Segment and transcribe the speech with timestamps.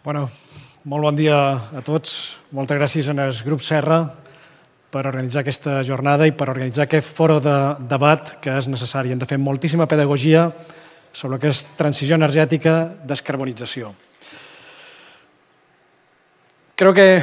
[0.00, 0.30] Bueno,
[0.88, 1.36] molt bon dia
[1.76, 2.32] a tots.
[2.56, 3.98] Moltes gràcies al grup Serra
[4.88, 9.12] per organitzar aquesta jornada i per organitzar aquest foro de debat que és necessari.
[9.12, 10.46] Hem de fer moltíssima pedagogia
[11.12, 13.92] sobre el que és transició energètica, descarbonització.
[16.76, 17.22] Creo que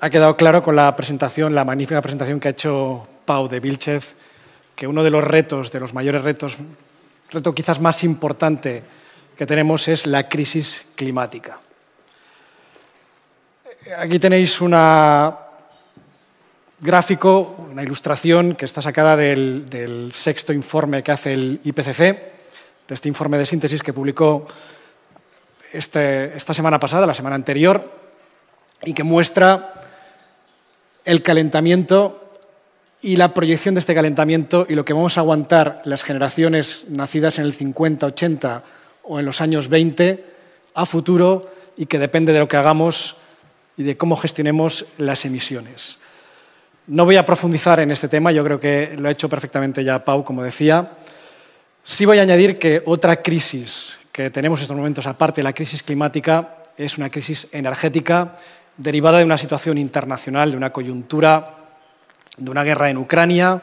[0.00, 4.16] ha quedado claro con la presentación, la magnífica presentación que ha hecho Pau de Vilchez,
[4.74, 6.58] que uno de los retos, de los mayores retos,
[7.30, 8.82] reto quizás más importante
[9.38, 11.60] que tenemos es la crisis climática.
[13.98, 14.74] Aquí tenéis un
[16.80, 23.08] gráfico, una ilustración que está sacada del, sexto informe que hace el IPCC, de este
[23.08, 24.46] informe de síntesis que publicó
[25.72, 27.90] este, esta semana pasada, la semana anterior,
[28.84, 29.74] y que muestra
[31.04, 32.32] el calentamiento
[33.02, 37.38] y la proyección de este calentamiento y lo que vamos a aguantar las generaciones nacidas
[37.38, 38.64] en el 50, 80
[39.04, 40.24] o en los años 20
[40.74, 43.16] a futuro y que depende de lo que hagamos
[43.76, 45.98] y de cómo gestionemos las emisiones.
[46.86, 50.04] No voy a profundizar en este tema, yo creo que lo ha hecho perfectamente ya
[50.04, 50.92] Pau, como decía.
[51.82, 55.52] Sí voy a añadir que otra crisis que tenemos en estos momentos, aparte de la
[55.52, 58.36] crisis climática, es una crisis energética
[58.76, 61.56] derivada de una situación internacional, de una coyuntura
[62.36, 63.62] de una guerra en Ucrania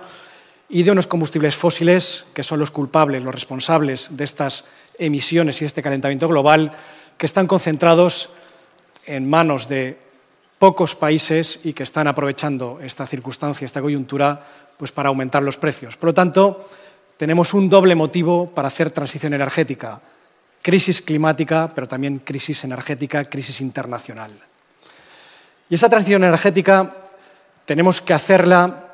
[0.70, 4.66] y de unos combustibles fósiles que son los culpables, los responsables de estas
[4.98, 6.72] emisiones y este calentamiento global,
[7.18, 8.30] que están concentrados
[9.06, 10.00] en manos de
[10.60, 14.40] pocos países y que están aprovechando esta circunstancia, esta coyuntura,
[14.78, 15.98] pues para aumentar los precios.
[15.98, 16.70] Por lo tanto,
[17.18, 20.00] tenemos un doble motivo para hacer transición energética.
[20.62, 24.32] Crisis climática, pero también crisis energética, crisis internacional.
[25.70, 26.96] Y esa transición energética
[27.66, 28.94] tenemos que hacerla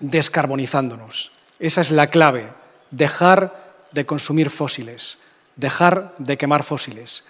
[0.00, 1.32] descarbonizándonos.
[1.58, 2.48] Esa es la clave,
[2.90, 5.18] dejar de consumir fósiles,
[5.56, 7.24] dejar de quemar fósiles.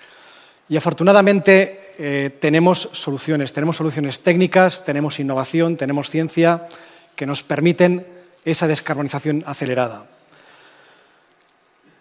[0.68, 6.68] Y afortunadamente eh, tenemos soluciones, tenemos soluciones técnicas, tenemos innovación, tenemos ciencia
[7.14, 8.06] que nos permiten
[8.45, 10.06] esa descarbonización acelerada.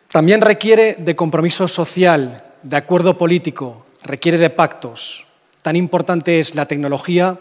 [0.09, 5.25] También requiere de compromiso social, de acuerdo político, requiere de pactos.
[5.61, 7.37] Tan importante es la tecnología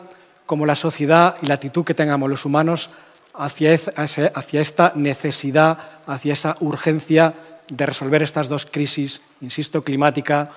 [0.47, 2.91] como la sociedad y la actitud que tengamos los humanos
[3.35, 7.35] hacia, esta necesidad, hacia esa urgencia
[7.69, 10.51] de resolver estas dos crisis, insisto, climática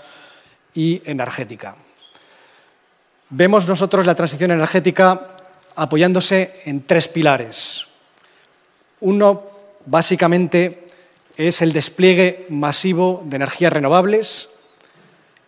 [0.73, 1.75] y energética.
[3.29, 5.27] Vemos nosotros la transición energética
[5.75, 7.85] apoyándose en tres pilares.
[9.01, 9.43] Uno,
[9.85, 10.85] básicamente,
[11.35, 14.49] es el despliegue masivo de energías renovables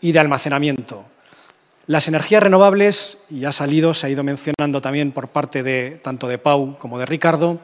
[0.02, 1.06] y de almacenamiento.
[1.88, 6.28] Las energías renovables, y ha salido, se ha ido mencionando también por parte de tanto
[6.28, 7.60] de Pau como de Ricardo,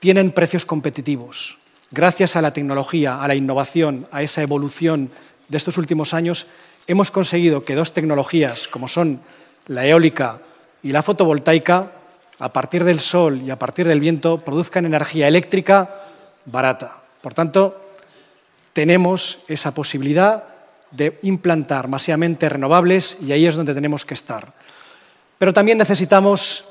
[0.00, 1.56] tienen precios competitivos.
[1.92, 5.10] Gracias a la tecnología, a la innovación, a esa evolución
[5.48, 6.46] de estos últimos años,
[6.86, 9.20] hemos conseguido que dos tecnologías, como son
[9.66, 10.40] la eólica
[10.82, 11.90] y la fotovoltaica,
[12.38, 16.02] a partir del sol y a partir del viento, produzcan energía eléctrica
[16.46, 17.02] barata.
[17.22, 17.80] Por tanto,
[18.72, 20.44] tenemos esa posibilidad
[20.90, 24.52] de implantar masivamente renovables y ahí es donde tenemos que estar.
[25.38, 26.64] Pero también necesitamos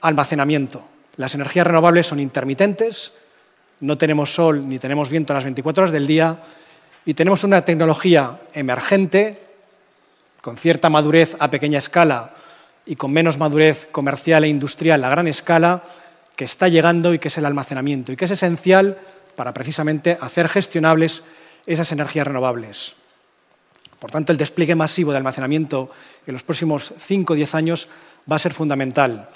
[0.00, 0.82] almacenamiento.
[1.16, 3.12] Las energías renovables son intermitentes,
[3.80, 6.38] no tenemos sol ni tenemos viento las 24 horas del día
[7.04, 9.47] y tenemos una tecnología emergente,
[10.40, 12.34] con cierta madurez a pequeña escala
[12.86, 15.82] y con menos madurez comercial e industrial a gran escala,
[16.36, 18.98] que está llegando y que es el almacenamiento y que es esencial
[19.36, 21.22] para precisamente hacer gestionables
[21.66, 22.94] esas energías renovables.
[23.98, 25.90] Por tanto, el despliegue masivo de almacenamiento
[26.26, 27.88] en los próximos 5 o 10 años
[28.30, 29.28] va a ser fundamental.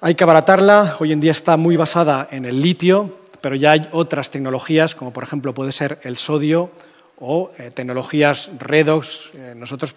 [0.00, 3.88] Hay que abaratarla, hoy en día está muy basada en el litio, pero ya hay
[3.92, 6.70] otras tecnologías, como por ejemplo puede ser el sodio
[7.20, 9.30] o eh, tecnologías redox.
[9.34, 9.94] Eh, nosotros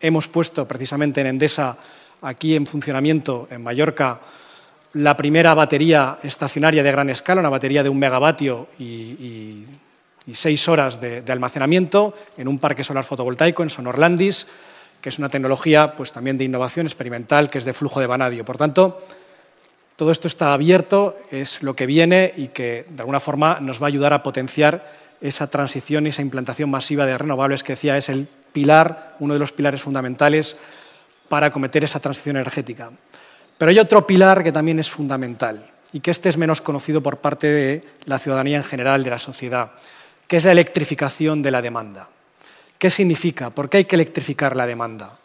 [0.00, 1.76] hemos puesto precisamente en Endesa,
[2.22, 4.20] aquí en funcionamiento en Mallorca,
[4.94, 9.64] la primera batería estacionaria de gran escala, una batería de un megavatio y
[10.34, 14.46] seis horas de, almacenamiento en un parque solar fotovoltaico en Sonorlandis,
[15.00, 18.44] que es una tecnología pues, también de innovación experimental que es de flujo de vanadio.
[18.44, 19.00] Por tanto,
[19.96, 23.86] todo esto está abierto, es lo que viene y que de alguna forma nos va
[23.86, 28.08] a ayudar a potenciar esa transición y esa implantación masiva de renovables que decía es
[28.08, 30.56] el pilar, uno de los pilares fundamentales
[31.28, 32.90] para acometer esa transición energética.
[33.56, 37.18] Pero hay otro pilar que también es fundamental y que este es menos conocido por
[37.18, 39.72] parte de la ciudadanía en general, de la sociedad,
[40.26, 42.08] que es la electrificación de la demanda.
[42.78, 43.50] ¿Qué significa?
[43.50, 45.18] ¿Por qué hay que electrificar la demanda?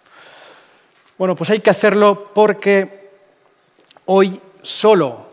[1.17, 3.11] Bueno, pues hay que hacerlo porque
[4.05, 5.32] hoy solo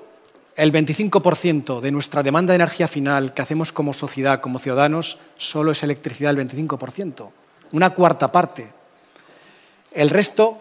[0.61, 5.73] el 25% de nuestra demanda de energía final que hacemos como sociedad, como ciudadanos, solo
[5.73, 7.31] es electricidad el 25%.
[7.73, 8.71] una cuarta parte.
[9.93, 10.59] El resto,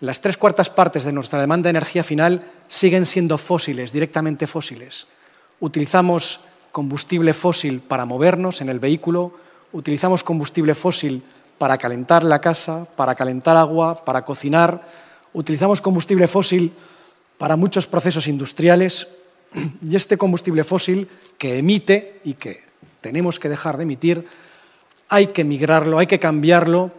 [0.00, 5.06] las tres cuartas partes de nuestra demanda de energía final siguen siendo fósiles, directamente fósiles.
[5.60, 6.40] Utilizamos
[6.70, 9.32] combustible fósil para movernos en el vehículo,
[9.72, 11.22] utilizamos combustible fósil
[11.56, 14.82] para calentar la casa, para calentar agua, para cocinar,
[15.32, 16.74] utilizamos combustible fósil
[17.38, 19.08] para muchos procesos industriales
[19.82, 22.62] y este combustible fósil que emite y que
[23.00, 24.26] tenemos que dejar de emitir,
[25.08, 26.90] hay que migrarlo, hay que cambiarlo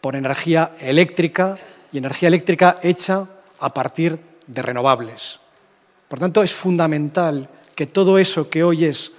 [0.00, 1.56] por energía eléctrica
[1.92, 3.26] y energía eléctrica hecha
[3.60, 5.40] a partir de renovables.
[6.08, 9.12] Por tanto, es fundamental que todo eso que hoy es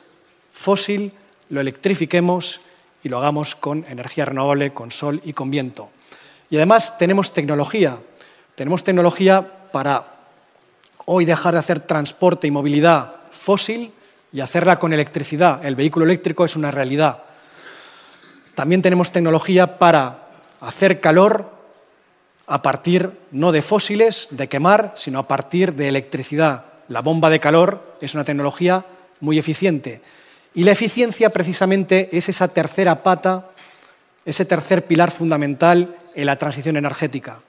[0.52, 1.12] fósil
[1.50, 2.62] lo electrifiquemos
[3.04, 5.90] y lo hagamos con energía renovable, con sol y con viento.
[6.50, 7.98] Y además tenemos tecnología.
[8.56, 10.19] Tenemos tecnología para
[11.12, 13.92] hoy dejar de hacer transporte y movilidad fósil
[14.32, 15.66] y hacerla con electricidad.
[15.66, 17.24] El vehículo eléctrico es una realidad.
[18.54, 20.28] También tenemos tecnología para
[20.62, 21.52] hacer calor
[22.46, 26.66] a partir no de fósiles, de quemar, sino a partir de electricidad.
[26.90, 28.86] La bomba de calor es una tecnología
[29.20, 30.04] muy eficiente.
[30.54, 33.50] Y la eficiencia precisamente es esa tercera pata,
[34.26, 37.40] ese tercer pilar fundamental en la transición energética.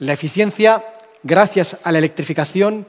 [0.00, 0.84] La eficiencia,
[1.22, 2.86] gracias a la electrificación,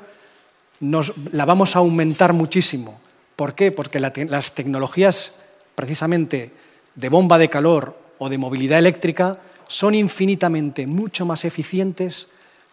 [0.79, 2.99] nos, la vamos a aumentar muchísimo.
[3.35, 3.71] ¿Por qué?
[3.71, 5.33] Porque las tecnologías
[5.75, 6.51] precisamente
[6.95, 9.37] de bomba de calor o de movilidad eléctrica
[9.67, 12.27] son infinitamente mucho más eficientes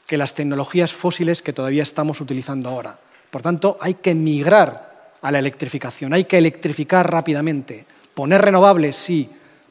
[0.06, 2.98] que las tecnologías fósiles que todavía estamos utilizando ahora.
[3.30, 7.84] Por tanto, hay que migrar a la electrificación, hay que electrificar rápidamente.
[8.14, 9.28] Poner renovables, sí.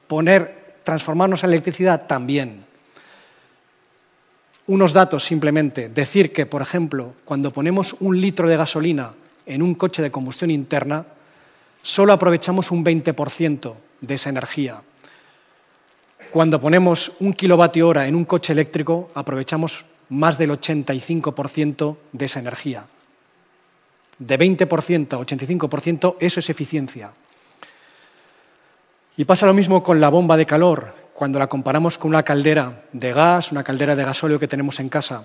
[0.08, 2.65] Poner, transformarnos en electricidad, también.
[4.68, 5.90] Unos datos simplemente.
[5.90, 9.14] Decir que, por ejemplo, cuando ponemos un litro de gasolina
[9.46, 11.06] en un coche de combustión interna,
[11.84, 14.82] solo aprovechamos un 20% de esa energía.
[16.32, 22.40] Cuando ponemos un kilovatio hora en un coche eléctrico, aprovechamos más del 85% de esa
[22.40, 22.86] energía.
[24.18, 27.12] De 20% a 85%, eso es eficiencia.
[29.18, 32.84] Y pasa lo mismo con la bomba de calor cuando la comparamos con una caldera
[32.92, 35.24] de gas, una caldera de gasóleo que tenemos en casa.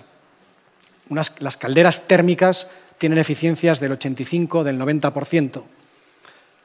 [1.09, 2.67] las calderas térmicas
[2.97, 5.63] tienen eficiencias del 85, del 90%.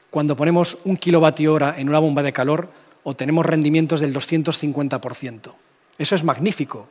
[0.09, 2.69] Cuando ponemos un kilovatio hora en una bomba de calor,
[3.03, 5.51] obtenemos rendimientos del 250%.
[5.97, 6.87] Eso es magnífico.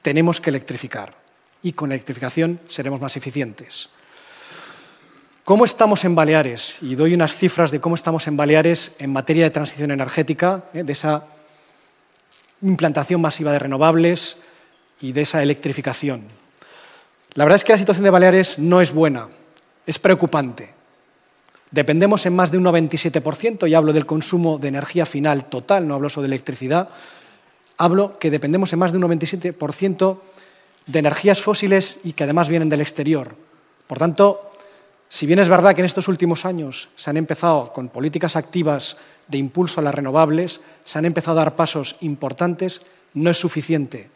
[0.00, 1.14] Tenemos que electrificar
[1.62, 3.90] y con electrificación seremos más eficientes.
[5.50, 6.76] ¿Cómo estamos en Baleares?
[6.80, 10.84] Y doy unas cifras de cómo estamos en Baleares en materia de transición energética, ¿eh?
[10.84, 11.24] de esa
[12.62, 14.36] implantación masiva de renovables
[15.00, 16.22] y de esa electrificación.
[17.34, 19.26] La verdad es que la situación de Baleares no es buena,
[19.88, 20.72] es preocupante.
[21.72, 25.96] Dependemos en más de un 97%, y hablo del consumo de energía final total, no
[25.96, 26.90] hablo solo de electricidad,
[27.76, 30.18] hablo que dependemos en más de un 97%
[30.86, 33.34] de energías fósiles y que además vienen del exterior.
[33.88, 34.49] Por tanto,
[35.12, 38.96] si bien es verdad que en estos últimos años se han empezado con políticas activas
[39.26, 42.80] de impulso a las renovables, se han empezado a dar pasos importantes,
[43.14, 44.08] no es suficiente.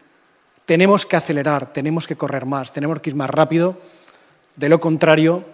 [0.65, 3.77] Tenemos que acelerar, tenemos que correr más, tenemos que ir más rápido.
[4.55, 5.45] De lo contrario,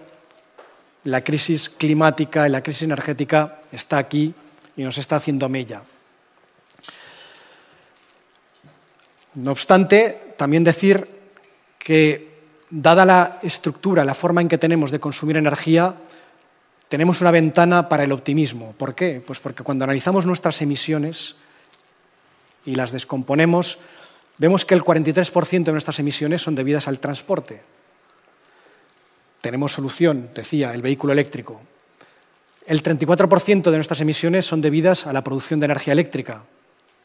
[1.04, 4.34] la crisis climática y la crisis energética está aquí
[4.76, 5.81] y nos está haciendo mella.
[9.37, 11.09] No obstante, también decir
[11.78, 12.29] que
[12.70, 15.94] dada la estructura, la forma en que tenemos de consumir energía,
[16.88, 18.72] tenemos una ventana para el optimismo.
[18.76, 19.22] ¿Por qué?
[19.24, 21.36] Pues porque cuando analizamos nuestras emisiones
[22.64, 23.78] y las descomponemos,
[24.38, 27.62] vemos que el 43% de nuestras emisiones son debidas al transporte.
[29.40, 31.60] Tenemos solución, decía, el vehículo eléctrico.
[32.66, 36.42] El 34% de nuestras emisiones son debidas a la producción de energía eléctrica.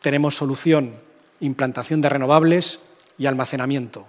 [0.02, 0.94] Tenemos solución,
[1.40, 2.80] implantación de renovables
[3.18, 4.06] y almacenamiento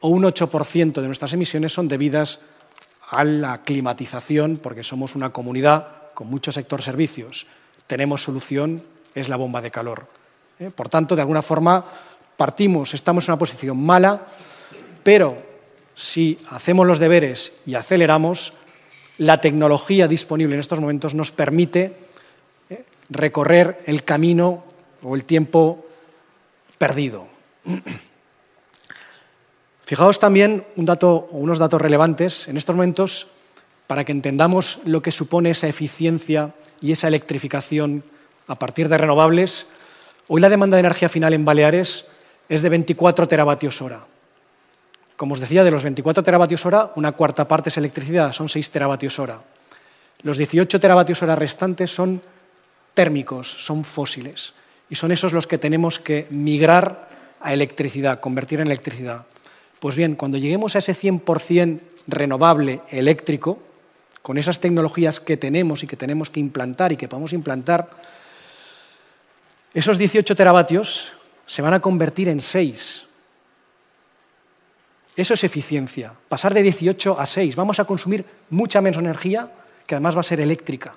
[0.00, 2.40] o un 8% de nuestras emisiones son debidas
[3.10, 7.46] a la climatización, porque somos una comunidad con mucho sector servicios.
[7.86, 8.80] Tenemos solución,
[9.14, 10.06] es la bomba de calor.
[10.58, 10.70] ¿eh?
[10.74, 11.84] Por tanto, de alguna forma,
[12.36, 14.26] partimos, estamos en una posición mala,
[15.02, 15.42] pero
[15.94, 18.52] si hacemos los deberes y aceleramos,
[19.16, 21.96] la tecnología disponible en estos momentos nos permite
[22.70, 22.84] ¿eh?
[23.08, 24.64] recorrer el camino
[25.02, 25.86] o el tiempo
[26.78, 27.26] perdido.
[29.88, 33.26] Fijaos también un dato, unos datos relevantes en estos momentos
[33.86, 36.52] para que entendamos lo que supone esa eficiencia
[36.82, 38.04] y esa electrificación
[38.48, 39.66] a partir de renovables.
[40.28, 42.04] Hoy la demanda de energía final en Baleares
[42.50, 44.00] es de 24 teravatios hora.
[45.16, 48.70] Como os decía, de los 24 teravatios hora, una cuarta parte es electricidad, son 6
[48.70, 49.40] teravatios hora.
[50.20, 52.20] Los 18 teravatios hora restantes son
[52.92, 54.52] térmicos, son fósiles.
[54.90, 57.08] Y son esos los que tenemos que migrar
[57.40, 59.24] a electricidad, convertir en electricidad.
[59.80, 63.58] Pues bien, cuando lleguemos a ese 100% renovable eléctrico,
[64.22, 67.88] con esas tecnologías que tenemos y que tenemos que implantar y que podemos implantar,
[69.72, 71.12] esos 18 teravatios
[71.46, 73.04] se van a convertir en 6.
[75.16, 77.56] Eso es eficiencia, pasar de 18 a 6.
[77.56, 79.50] Vamos a consumir mucha menos energía,
[79.86, 80.92] que además va a ser eléctrica.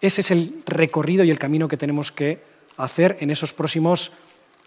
[0.00, 2.42] Ese es el recorrido y el camino que tenemos que
[2.76, 4.12] hacer en esos próximos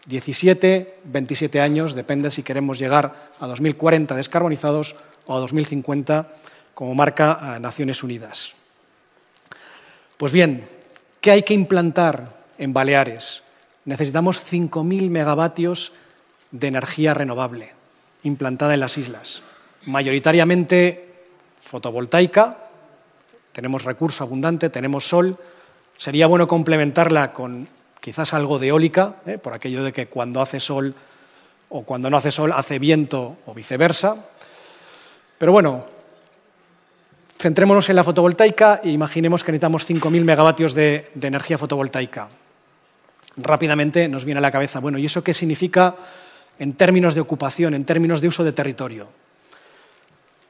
[0.05, 4.95] 17, 27 años, depende si queremos llegar a 2040 descarbonizados
[5.25, 6.27] o a 2050
[6.73, 8.53] como marca a Naciones Unidas.
[10.17, 10.65] Pues bien,
[11.21, 13.43] ¿qué hay que implantar en Baleares?
[13.85, 15.93] Necesitamos 5.000 megavatios
[16.51, 17.73] de energía renovable
[18.23, 19.41] implantada en las islas,
[19.85, 21.13] mayoritariamente
[21.61, 22.57] fotovoltaica,
[23.51, 25.37] tenemos recurso abundante, tenemos sol,
[25.97, 27.67] sería bueno complementarla con
[28.03, 29.37] quizás algo de eólica, ¿eh?
[29.37, 30.93] por aquello de que cuando hace sol
[31.69, 34.17] o cuando no hace sol hace viento o viceversa.
[35.37, 35.85] Pero bueno,
[37.39, 42.27] centrémonos en la fotovoltaica e imaginemos que necesitamos 5.000 megavatios de, de energía fotovoltaica.
[43.37, 45.95] Rápidamente nos viene a la cabeza, bueno, ¿y eso qué significa
[46.59, 49.07] en términos de ocupación, en términos de uso de territorio?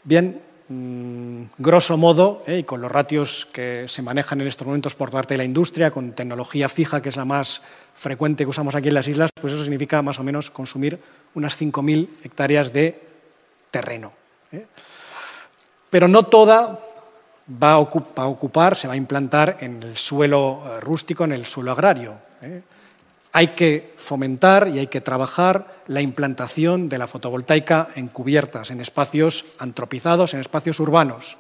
[0.04, 0.42] Bien,
[0.74, 5.12] mmm, grosso modo, eh, y con los ratios que se manejan en estos momentos por
[5.12, 7.62] parte de la industria, con tecnología fija, que es la más
[7.96, 11.00] frecuente que usamos aquí en las islas, pues eso significa más o menos consumir
[11.36, 13.00] unas 5.000 hectáreas de
[13.72, 14.12] terreno.
[14.52, 14.66] Eh.
[15.90, 16.80] Pero no toda
[17.62, 21.72] va a, ocupar, se va a implantar en el suelo eh, rústico, en el suelo
[21.72, 22.14] agrario.
[22.42, 22.62] ¿eh?
[23.36, 28.80] Hay que fomentar y hay que trabajar la implantación de la fotovoltaica en cubiertas, en
[28.80, 31.38] espacios antropizados, en espacios urbanos.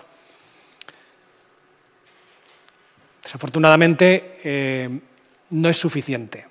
[3.24, 5.00] Desafortunadamente, eh,
[5.52, 6.48] no es suficiente.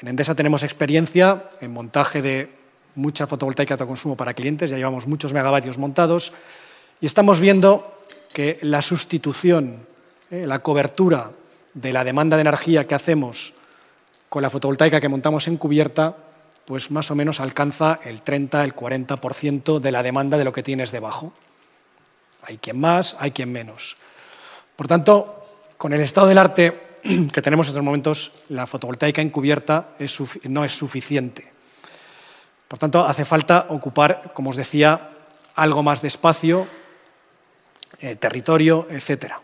[0.00, 2.50] En Endesa tenemos experiencia en montaje de
[2.94, 6.32] mucha fotovoltaica de consumo para clientes, ya llevamos muchos megavatios montados
[7.00, 8.00] y estamos viendo
[8.32, 9.86] que la sustitución,
[10.30, 11.32] eh, la cobertura
[11.72, 13.53] de la demanda de energía que hacemos
[14.34, 16.16] con la fotovoltaica que montamos en cubierta,
[16.64, 20.64] pues más o menos alcanza el 30, el 40% de la demanda de lo que
[20.64, 21.32] tienes debajo.
[22.42, 23.96] Hay quien más, hay quien menos.
[24.74, 25.46] Por tanto,
[25.78, 26.98] con el estado del arte
[27.32, 29.90] que tenemos en estos momentos, la fotovoltaica encubierta
[30.48, 31.52] no es suficiente.
[32.66, 35.10] Por tanto, hace falta ocupar, como os decía,
[35.54, 36.66] algo más de espacio,
[38.00, 39.34] eh, territorio, etc.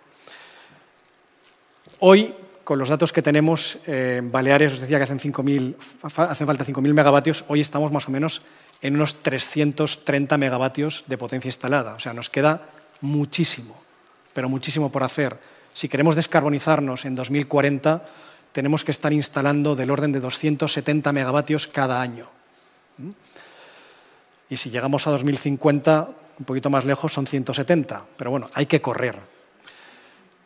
[2.01, 2.35] Hoy
[2.71, 5.75] con los datos que tenemos eh, Baleares, os decía que hacen, 5.000,
[6.05, 8.43] hacen falta 5.000 megavatios, hoy estamos más o menos
[8.81, 11.95] en unos 330 megavatios de potencia instalada.
[11.95, 12.62] O sea, nos queda
[13.00, 13.75] muchísimo,
[14.33, 15.37] pero muchísimo por hacer.
[15.75, 18.05] Si queremos descarbonizarnos en 2040,
[18.53, 22.29] tenemos que estar instalando del orden de 270 megavatios cada año.
[22.99, 23.11] ¿Mm?
[24.49, 26.09] Y si llegamos a 2050,
[26.39, 28.05] un poquito más lejos, son 170.
[28.17, 29.40] Pero bueno, hay que correr.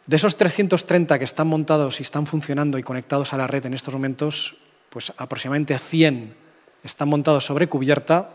[0.06, 3.72] De esos 330 que están montados y están funcionando y conectados a la red en
[3.72, 4.56] estos momentos,
[4.90, 6.34] pues aproximadamente 100
[6.82, 8.28] están montados sobre cubierta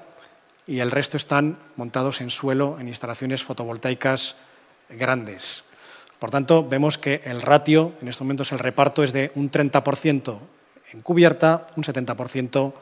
[0.66, 4.36] y el resto están montados en suelo, en instalaciones fotovoltaicas
[4.90, 5.64] grandes.
[6.18, 10.38] Por tanto, vemos que el ratio, en estos momentos el reparto es de un 30%
[10.92, 12.74] en cubierta, un 70%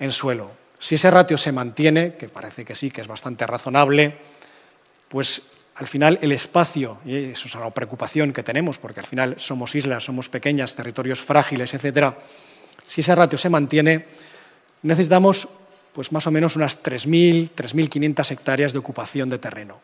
[0.00, 0.50] en suelo.
[0.80, 4.18] Si ese ratio se mantiene, que parece que sí, que es bastante razonable,
[5.08, 9.34] pues al final el espacio, y eso es una preocupación que tenemos, porque al final
[9.38, 12.16] somos islas, somos pequeñas, territorios frágiles, etcétera,
[12.86, 14.06] si ese ratio se mantiene,
[14.82, 15.48] necesitamos
[15.92, 19.80] pues más o menos unas 3.000, 3.500 hectáreas de ocupación de terreno.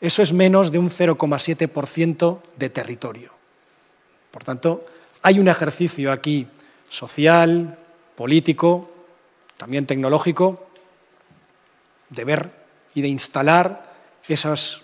[0.00, 3.32] Eso es menos de un 0,7% de territorio.
[4.32, 4.84] Por tanto,
[5.22, 6.48] hay un ejercicio aquí
[6.90, 7.78] social,
[8.16, 8.90] político,
[9.56, 10.66] también tecnológico,
[12.10, 12.50] de ver
[12.94, 13.92] y de instalar
[14.28, 14.81] esas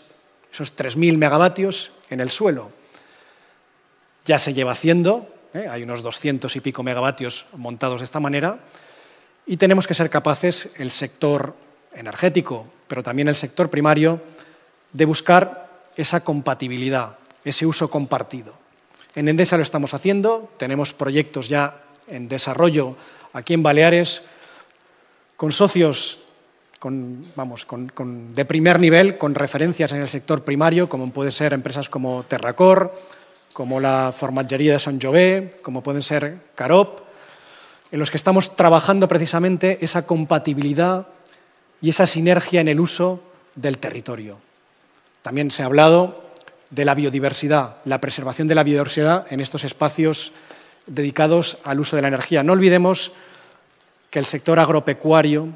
[0.53, 2.71] esos 3.000 megavatios en el suelo.
[4.25, 5.67] Ya se lleva haciendo, ¿eh?
[5.69, 8.59] hay unos 200 y pico megavatios montados de esta manera,
[9.47, 11.55] y tenemos que ser capaces, el sector
[11.95, 14.21] energético, pero también el sector primario,
[14.93, 18.53] de buscar esa compatibilidad, ese uso compartido.
[19.15, 22.97] En Endesa lo estamos haciendo, tenemos proyectos ya en desarrollo
[23.33, 24.23] aquí en Baleares
[25.37, 26.28] con socios
[26.79, 31.33] con, vamos, con, con, de primer nivel, con referencias en el sector primario, como pueden
[31.33, 32.93] ser empresas como Terracor,
[33.53, 37.01] como la Formatgería de Son Jové, como pueden ser Carop,
[37.91, 41.09] en los que estamos trabajando precisamente esa compatibilidad
[41.81, 43.21] y esa sinergia en el uso
[43.57, 44.39] del territorio.
[45.23, 46.23] También se ha hablado
[46.71, 50.33] de la biodiversidad, la preservación de la biodiversidad en estos espacios
[50.87, 52.43] dedicados al uso de la energía.
[52.43, 53.13] No olvidemos
[54.11, 55.49] que el sector agropecuario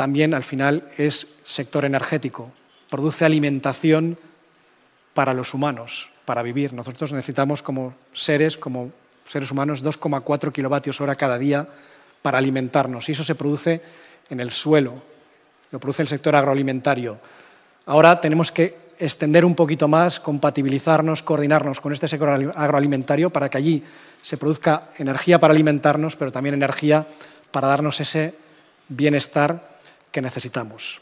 [0.00, 2.50] también al final es sector energético,
[2.88, 4.16] produce alimentación
[5.12, 6.72] para los humanos, para vivir.
[6.72, 8.92] Nosotros necesitamos como seres, como
[9.28, 11.68] seres humanos, 2,4 kilovatios hora cada día
[12.22, 13.82] para alimentarnos y eso se produce
[14.30, 14.94] en el suelo,
[15.70, 17.18] lo produce el sector agroalimentario.
[17.84, 23.58] Ahora tenemos que extender un poquito más, compatibilizarnos, coordinarnos con este sector agroalimentario para que
[23.58, 23.84] allí
[24.22, 27.06] se produzca energía para alimentarnos, pero también energía
[27.50, 28.32] para darnos ese
[28.88, 29.68] bienestar
[30.10, 31.00] que necesitamos.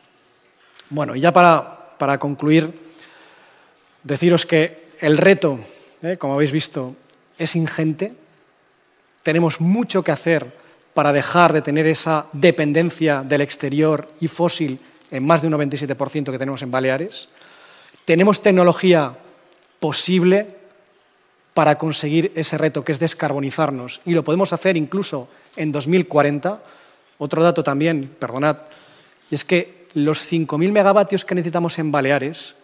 [0.90, 2.72] Bueno, y ya para, concluir,
[4.02, 5.58] deciros que el reto,
[6.02, 6.96] eh, como habéis visto,
[7.36, 8.14] es ingente.
[9.22, 10.52] Tenemos mucho que hacer
[10.94, 16.30] para dejar de tener esa dependencia del exterior y fósil en más de un 97%
[16.30, 17.28] que tenemos en Baleares.
[18.04, 19.16] Tenemos tecnología
[19.78, 20.48] posible
[21.54, 26.62] para conseguir ese reto que es descarbonizarnos y lo podemos hacer incluso en 2040.
[27.18, 28.58] Otro dato también, perdonad,
[29.30, 32.54] y es que los 5.000 megavatios que necesitamos en Baleares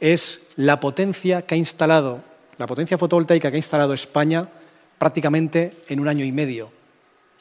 [0.00, 2.20] es la potencia que ha instalado,
[2.58, 4.48] la potencia fotovoltaica que ha instalado España
[4.98, 6.70] prácticamente en un año y medio.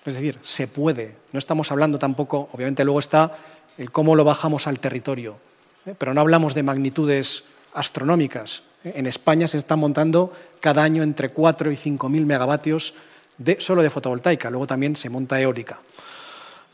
[0.05, 1.15] Es decir, se puede.
[1.31, 3.33] No estamos hablando tampoco, obviamente luego está
[3.77, 5.37] el cómo lo bajamos al territorio,
[5.85, 5.95] ¿eh?
[5.97, 8.63] pero no hablamos de magnitudes astronómicas.
[8.83, 8.93] ¿eh?
[8.95, 12.93] En España se están montando cada año entre 4 y 5.000 megavatios
[13.37, 15.79] de, solo de fotovoltaica, luego también se monta eólica.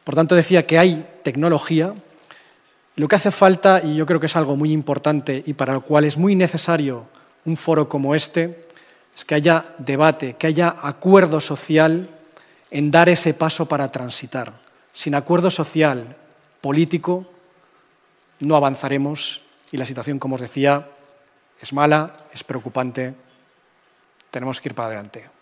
[0.04, 1.94] Por tanto, decía que hay tecnología.
[2.96, 5.82] Lo que hace falta, y yo creo que es algo muy importante y para lo
[5.82, 7.06] cual es muy necesario
[7.46, 8.68] un foro como este,
[9.16, 12.10] es que haya debate, que haya acuerdo social
[12.70, 14.54] en dar ese paso para transitar.
[14.94, 16.16] Sin acuerdo social,
[16.62, 17.26] político,
[18.40, 19.42] no avanzaremos
[19.72, 20.88] y la situación, como os decía,
[21.62, 23.14] es mala, es preocupante,
[24.30, 25.41] tenemos que ir para adelante.